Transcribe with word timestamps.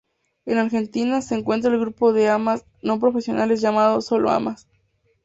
En 0.47 0.57
Argentina, 0.57 1.21
se 1.21 1.35
encuentra 1.35 1.69
el 1.71 1.79
grupo 1.79 2.11
de 2.11 2.27
amas 2.27 2.65
no 2.81 2.99
profesionales, 2.99 3.61
llamado 3.61 4.01
"Solo 4.01 4.31
Amas". 4.31 4.67